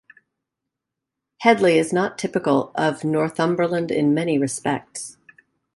Hedley 1.41 1.77
is 1.77 1.93
not 1.93 2.17
typical 2.17 2.71
of 2.73 3.03
Northumberland 3.03 3.91
in 3.91 4.15
many 4.15 4.39
respects. 4.39 5.17